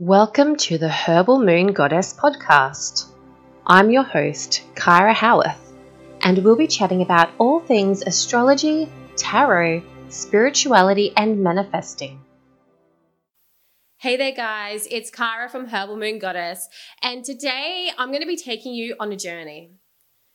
[0.00, 3.06] Welcome to the Herbal Moon Goddess podcast.
[3.64, 5.72] I'm your host, Kyra Howarth,
[6.20, 12.20] and we'll be chatting about all things astrology, tarot, spirituality, and manifesting.
[13.98, 16.68] Hey there, guys, it's Kyra from Herbal Moon Goddess,
[17.00, 19.74] and today I'm going to be taking you on a journey.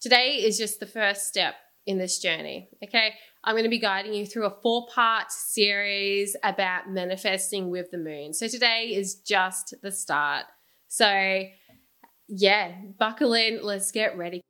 [0.00, 3.14] Today is just the first step in this journey, okay?
[3.44, 7.98] I'm going to be guiding you through a four part series about manifesting with the
[7.98, 8.32] moon.
[8.34, 10.44] So today is just the start.
[10.86, 11.44] So,
[12.28, 14.42] yeah, buckle in, let's get ready.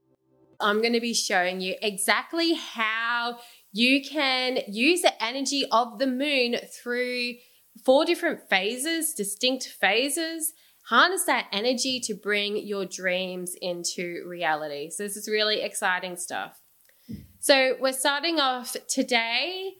[0.60, 3.38] I'm going to be showing you exactly how
[3.72, 7.34] you can use the energy of the moon through
[7.84, 10.52] four different phases, distinct phases.
[10.86, 14.90] Harness that energy to bring your dreams into reality.
[14.90, 16.61] So, this is really exciting stuff.
[17.42, 19.72] So we're starting off today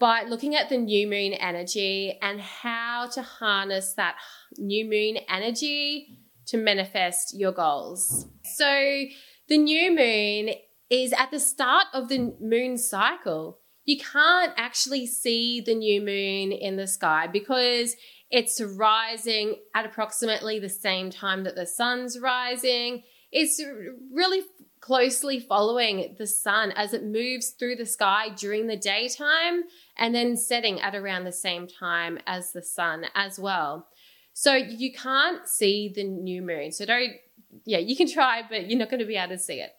[0.00, 4.16] by looking at the new moon energy and how to harness that
[4.58, 6.08] new moon energy
[6.46, 8.26] to manifest your goals.
[8.56, 9.04] So
[9.48, 10.56] the new moon
[10.90, 13.60] is at the start of the moon cycle.
[13.84, 17.94] You can't actually see the new moon in the sky because
[18.28, 23.04] it's rising at approximately the same time that the sun's rising.
[23.30, 23.62] It's
[24.12, 24.42] really
[24.84, 29.62] closely following the sun as it moves through the sky during the daytime
[29.96, 33.88] and then setting at around the same time as the sun as well.
[34.34, 36.70] So you can't see the new moon.
[36.70, 37.12] So don't,
[37.64, 39.70] yeah, you can try, but you're not going to be able to see it.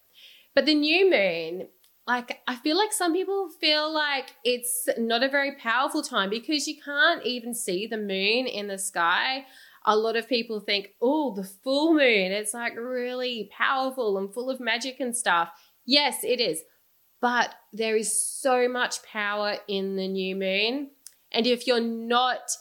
[0.56, 1.67] But the new moon,
[2.08, 6.67] like, I feel like some people feel like it's not a very powerful time because
[6.67, 9.45] you can't even see the moon in the sky
[9.86, 14.50] a lot of people think, oh, the full moon, it's like really powerful and full
[14.50, 15.50] of magic and stuff.
[15.86, 16.61] Yes, it is.
[17.22, 20.91] But there is so much power in the new moon.
[21.31, 22.52] And if you're not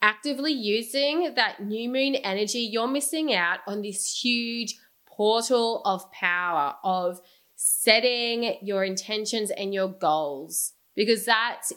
[0.00, 6.74] actively using that new moon energy, you're missing out on this huge portal of power,
[6.84, 7.20] of
[7.56, 11.72] setting your intentions and your goals, because that's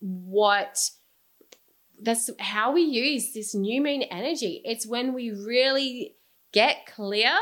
[0.00, 0.90] what
[2.02, 4.62] that's how we use this new moon energy.
[4.64, 6.16] It's when we really
[6.52, 7.36] get clear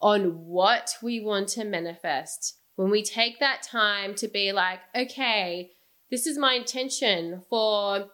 [0.00, 2.58] on what we want to manifest.
[2.76, 5.70] When we take that time to be like, okay,
[6.10, 8.06] this is my intention for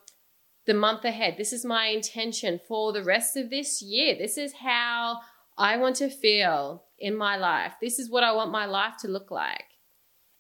[0.66, 1.34] the month ahead.
[1.36, 4.16] This is my intention for the rest of this year.
[4.16, 5.18] This is how
[5.58, 7.74] I want to feel in my life.
[7.80, 9.64] This is what I want my life to look like.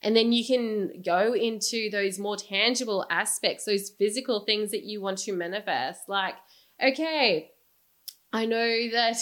[0.02, 5.00] And then you can go into those more tangible aspects, those physical things that you
[5.00, 6.08] want to manifest.
[6.08, 6.34] Like,
[6.82, 7.52] okay,
[8.32, 9.18] I know that,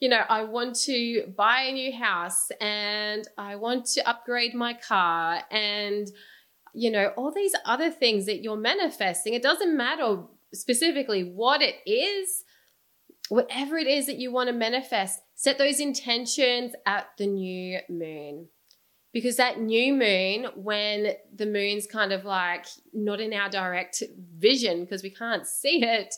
[0.00, 4.74] you know, I want to buy a new house and I want to upgrade my
[4.74, 6.10] car and,
[6.72, 9.34] you know, all these other things that you're manifesting.
[9.34, 12.42] It doesn't matter specifically what it is,
[13.28, 18.48] whatever it is that you want to manifest, set those intentions at the new moon
[19.14, 24.02] because that new moon, when the moon's kind of like not in our direct
[24.36, 26.12] vision because we can't see it,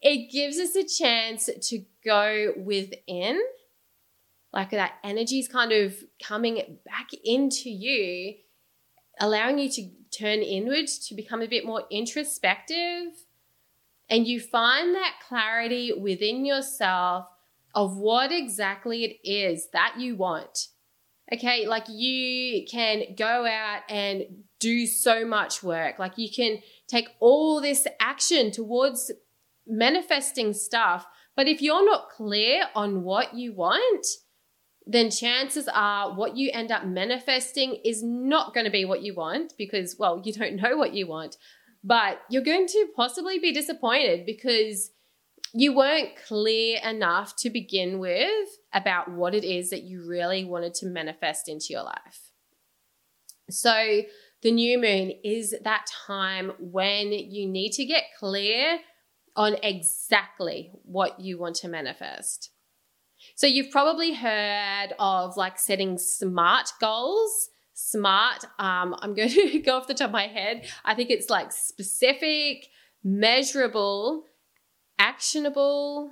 [0.00, 3.42] it gives us a chance to go within.
[4.52, 8.36] Like that energy is kind of coming back into you,
[9.20, 13.12] allowing you to turn inward to become a bit more introspective.
[14.08, 17.26] And you find that clarity within yourself
[17.74, 20.68] of what exactly it is that you want
[21.32, 24.24] Okay, like you can go out and
[24.60, 25.98] do so much work.
[25.98, 29.12] Like you can take all this action towards
[29.66, 31.06] manifesting stuff.
[31.36, 34.06] But if you're not clear on what you want,
[34.86, 39.14] then chances are what you end up manifesting is not going to be what you
[39.14, 41.36] want because, well, you don't know what you want.
[41.84, 44.90] But you're going to possibly be disappointed because
[45.52, 50.74] you weren't clear enough to begin with about what it is that you really wanted
[50.74, 52.30] to manifest into your life.
[53.50, 54.02] So,
[54.42, 58.78] the new moon is that time when you need to get clear
[59.34, 62.50] on exactly what you want to manifest.
[63.36, 67.48] So, you've probably heard of like setting smart goals.
[67.80, 70.66] Smart, um, I'm going to go off the top of my head.
[70.84, 72.66] I think it's like specific,
[73.04, 74.24] measurable,
[74.98, 76.10] actionable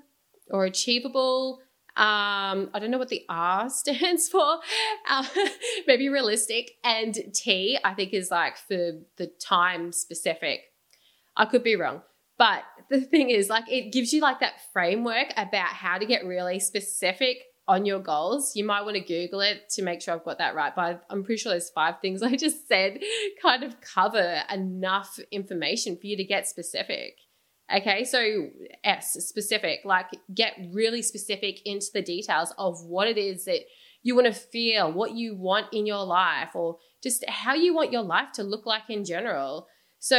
[0.51, 1.61] or achievable.
[1.97, 4.59] Um, I don't know what the R stands for.
[5.09, 5.25] Uh,
[5.87, 6.73] maybe realistic.
[6.85, 10.61] And T, I think, is like for the time specific.
[11.37, 12.03] I could be wrong.
[12.39, 16.27] But the thing is, like, it gives you like that framework about how to get
[16.27, 18.55] really specific on your goals.
[18.55, 20.75] You might want to Google it to make sure I've got that right.
[20.75, 23.01] But I'm pretty sure those five things I just said
[23.43, 27.19] kind of cover enough information for you to get specific.
[27.75, 28.49] Okay, so
[28.85, 33.63] S, specific, like get really specific into the details of what it is that
[34.05, 37.91] you want to feel, what you want in your life, or just how you want
[37.91, 39.67] your life to look like in general.
[39.99, 40.17] So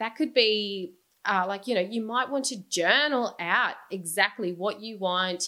[0.00, 4.80] that could be uh, like, you know, you might want to journal out exactly what
[4.80, 5.44] you want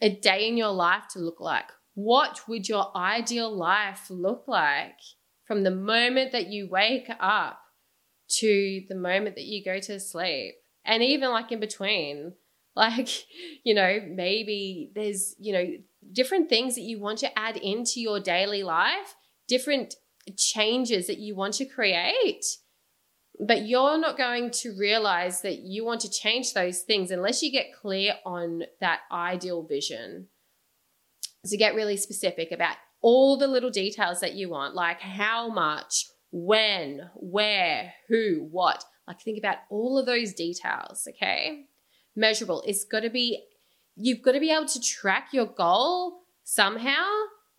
[0.00, 1.70] a day in your life to look like.
[1.92, 4.96] What would your ideal life look like
[5.44, 7.60] from the moment that you wake up
[8.38, 10.54] to the moment that you go to sleep?
[10.84, 12.34] And even like in between,
[12.76, 13.08] like,
[13.64, 15.66] you know, maybe there's, you know,
[16.12, 19.14] different things that you want to add into your daily life,
[19.48, 19.94] different
[20.36, 22.44] changes that you want to create.
[23.38, 27.50] But you're not going to realize that you want to change those things unless you
[27.50, 30.28] get clear on that ideal vision.
[31.46, 36.06] So get really specific about all the little details that you want, like how much,
[36.32, 38.84] when, where, who, what.
[39.10, 41.64] Like think about all of those details, okay?
[42.14, 42.62] Measurable.
[42.64, 43.44] It's got to be
[43.96, 47.08] you've got to be able to track your goal somehow.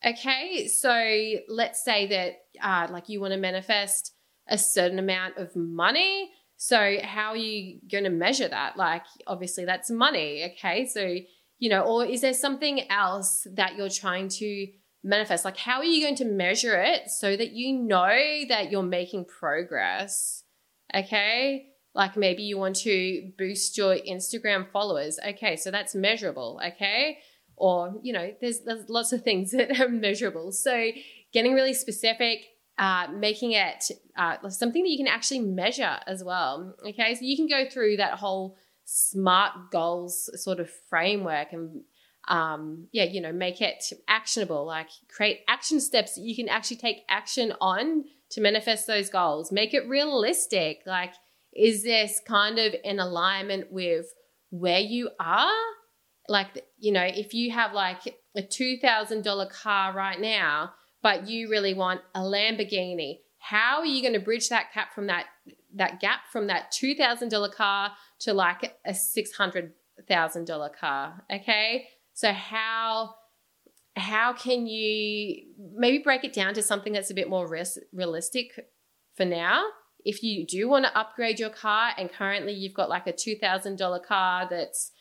[0.06, 4.14] Okay, so let's say that uh, like you want to manifest
[4.48, 6.32] a certain amount of money.
[6.56, 8.78] So how are you going to measure that?
[8.78, 10.54] Like obviously that's money.
[10.54, 11.18] Okay, so
[11.60, 14.68] you know, or is there something else that you're trying to
[15.04, 15.44] manifest?
[15.44, 19.26] Like how are you going to measure it so that you know that you're making
[19.26, 20.41] progress?
[20.94, 25.20] Okay, like maybe you want to boost your Instagram followers.
[25.26, 26.60] Okay, so that's measurable.
[26.66, 27.20] Okay.
[27.58, 30.52] Or, you know, there's, there's lots of things that are measurable.
[30.52, 30.92] So
[31.34, 32.46] getting really specific,
[32.78, 36.76] uh, making it uh, something that you can actually measure as well.
[36.88, 37.16] Okay.
[37.16, 41.82] So you can go through that whole smart goals sort of framework and
[42.28, 46.78] um, yeah, you know, make it actionable, like create action steps that you can actually
[46.78, 49.52] take action on to manifest those goals.
[49.52, 51.14] Make it realistic, like
[51.54, 54.06] is this kind of in alignment with
[54.50, 55.52] where you are?
[56.30, 60.72] Like, you know, if you have like a $2,000 car right now,
[61.04, 65.08] but you really want a Lamborghini, how are you going to bridge that gap from
[65.08, 65.26] that
[65.74, 71.24] that gap from that $2,000 car to like a $600,000 car?
[71.34, 71.88] Okay?
[72.14, 73.16] So how
[74.02, 75.44] how can you
[75.76, 78.68] maybe break it down to something that's a bit more res- realistic
[79.16, 79.66] for now
[80.06, 84.04] if you do want to upgrade your car and currently you've got like a $2,000
[84.04, 84.92] car that's,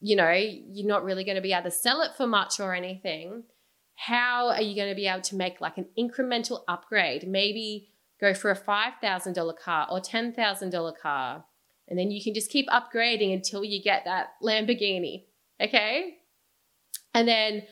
[0.00, 2.74] you know, you're not really going to be able to sell it for much or
[2.74, 3.44] anything,
[3.94, 7.26] how are you going to be able to make like an incremental upgrade?
[7.26, 7.88] Maybe
[8.20, 11.44] go for a $5,000 car or $10,000 car.
[11.88, 15.24] And then you can just keep upgrading until you get that Lamborghini.
[15.60, 16.18] Okay.
[17.14, 17.62] And then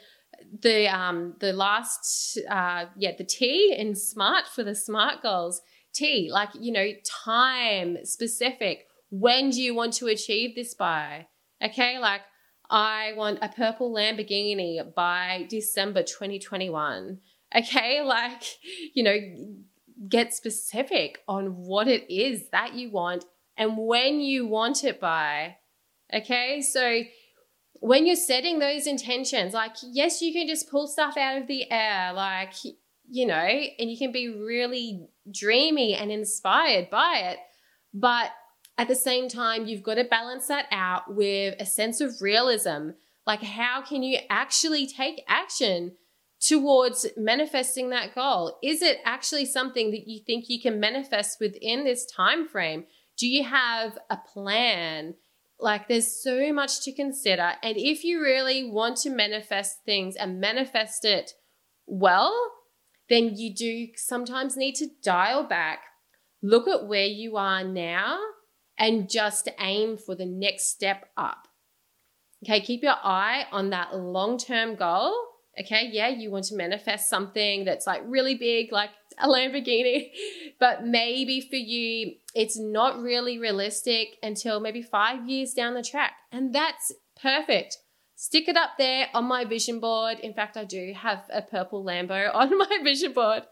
[0.62, 5.62] the um the last uh yeah the T in smart for the smart goals
[5.94, 6.88] T, like, you know,
[7.24, 8.86] time specific.
[9.10, 11.28] When do you want to achieve this by?
[11.62, 12.22] Okay, like
[12.68, 17.20] I want a purple Lamborghini by December 2021.
[17.56, 18.42] Okay, like,
[18.92, 19.18] you know,
[20.08, 23.24] get specific on what it is that you want
[23.56, 25.56] and when you want it by.
[26.12, 27.02] Okay, so
[27.84, 31.70] when you're setting those intentions, like, yes, you can just pull stuff out of the
[31.70, 32.54] air, like,
[33.06, 37.38] you know, and you can be really dreamy and inspired by it.
[37.92, 38.30] But
[38.78, 42.92] at the same time, you've got to balance that out with a sense of realism.
[43.26, 45.92] Like, how can you actually take action
[46.40, 48.56] towards manifesting that goal?
[48.62, 52.86] Is it actually something that you think you can manifest within this time frame?
[53.18, 55.16] Do you have a plan?
[55.58, 57.52] Like, there's so much to consider.
[57.62, 61.32] And if you really want to manifest things and manifest it
[61.86, 62.34] well,
[63.08, 65.80] then you do sometimes need to dial back,
[66.42, 68.18] look at where you are now,
[68.78, 71.48] and just aim for the next step up.
[72.44, 75.14] Okay, keep your eye on that long term goal.
[75.58, 80.10] Okay, yeah, you want to manifest something that's like really big, like a Lamborghini,
[80.60, 86.12] but maybe for you, it's not really realistic until maybe five years down the track.
[86.32, 87.78] And that's perfect
[88.16, 90.18] stick it up there on my vision board.
[90.20, 93.42] In fact, I do have a purple Lambo on my vision board.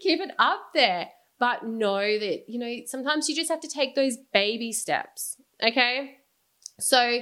[0.00, 1.08] Keep it up there.
[1.38, 5.36] But know that, you know, sometimes you just have to take those baby steps.
[5.62, 6.16] Okay.
[6.80, 7.20] So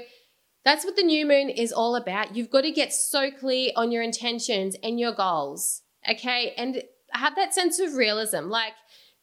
[0.64, 2.36] that's what the new moon is all about.
[2.36, 5.82] You've got to get so clear on your intentions and your goals.
[6.08, 6.54] Okay.
[6.56, 8.50] And have that sense of realism.
[8.50, 8.74] Like,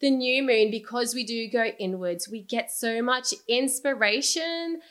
[0.02, 4.82] the new moon, because we do go inwards, we get so much inspiration,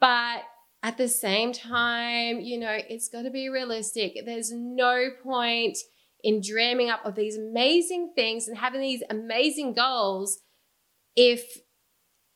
[0.00, 0.42] but
[0.82, 4.18] at the same time, you know, it's got to be realistic.
[4.26, 5.78] There's no point
[6.22, 10.40] in dreaming up of these amazing things and having these amazing goals
[11.16, 11.58] if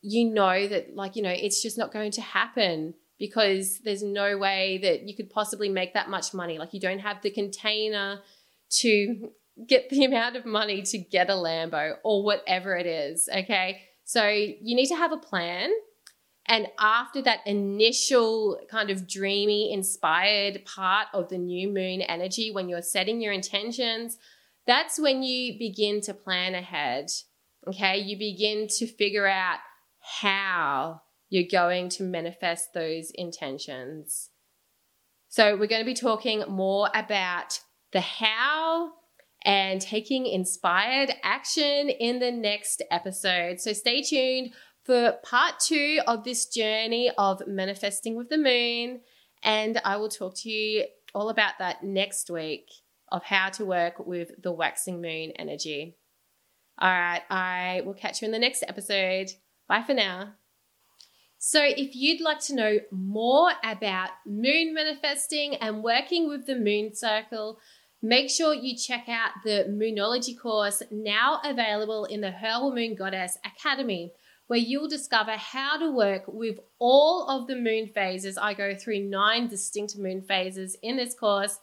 [0.00, 4.38] you know that, like, you know, it's just not going to happen because there's no
[4.38, 6.58] way that you could possibly make that much money.
[6.58, 8.20] Like, you don't have the container
[8.70, 9.30] to
[9.66, 13.28] get the amount of money to get a Lambo or whatever it is.
[13.34, 13.82] Okay.
[14.04, 15.70] So you need to have a plan.
[16.46, 22.70] And after that initial kind of dreamy, inspired part of the new moon energy, when
[22.70, 24.16] you're setting your intentions,
[24.66, 27.10] that's when you begin to plan ahead.
[27.66, 27.98] Okay.
[27.98, 29.58] You begin to figure out
[30.00, 34.30] how you're going to manifest those intentions.
[35.28, 37.60] So, we're going to be talking more about
[37.92, 38.92] the how
[39.44, 43.60] and taking inspired action in the next episode.
[43.60, 44.52] So, stay tuned
[44.84, 49.00] for part two of this journey of manifesting with the moon.
[49.42, 52.70] And I will talk to you all about that next week
[53.10, 55.96] of how to work with the waxing moon energy.
[56.78, 59.30] All right, I will catch you in the next episode.
[59.68, 60.34] Bye for now.
[61.40, 66.94] So, if you'd like to know more about moon manifesting and working with the moon
[66.94, 67.60] circle,
[68.02, 73.38] make sure you check out the Moonology course now available in the Herbal Moon Goddess
[73.44, 74.12] Academy,
[74.46, 78.38] where you'll discover how to work with all of the moon phases.
[78.38, 81.58] I go through nine distinct moon phases in this course,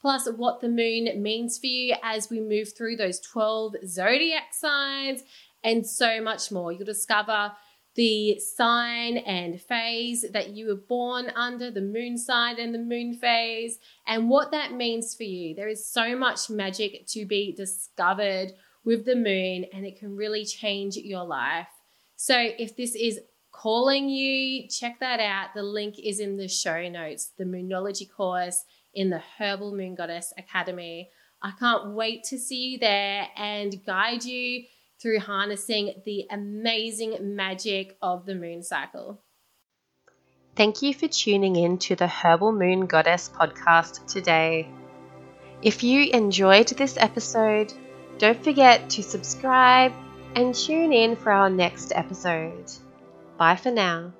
[0.00, 5.22] plus what the moon means for you as we move through those 12 zodiac signs,
[5.62, 6.72] and so much more.
[6.72, 7.52] You'll discover
[7.94, 13.14] the sign and phase that you were born under, the moon sign and the moon
[13.14, 15.54] phase, and what that means for you.
[15.54, 18.52] There is so much magic to be discovered
[18.84, 21.68] with the moon, and it can really change your life.
[22.16, 23.20] So, if this is
[23.52, 25.54] calling you, check that out.
[25.54, 30.32] The link is in the show notes, the Moonology course in the Herbal Moon Goddess
[30.38, 31.10] Academy.
[31.42, 34.64] I can't wait to see you there and guide you
[35.00, 39.22] through harnessing the amazing magic of the moon cycle.
[40.56, 44.68] Thank you for tuning in to the Herbal Moon Goddess podcast today.
[45.62, 47.72] If you enjoyed this episode,
[48.18, 49.92] don't forget to subscribe
[50.34, 52.70] and tune in for our next episode.
[53.38, 54.12] Bye for now.